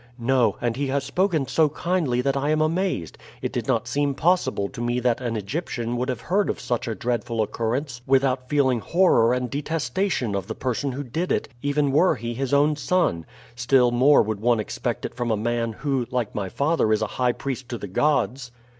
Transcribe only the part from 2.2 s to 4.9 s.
that I am amazed. It did not seem possible to